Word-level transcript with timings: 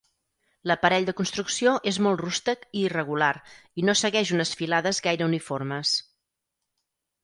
L'aparell 0.69 1.05
de 1.09 1.13
construcció 1.19 1.75
és 1.91 1.99
molt 2.07 2.23
rústec 2.25 2.65
i 2.71 2.83
irregular, 2.87 3.31
i 3.83 3.87
no 3.91 3.97
segueix 4.03 4.35
unes 4.39 4.59
filades 4.65 5.07
gaire 5.11 5.31
uniformes. 5.33 5.99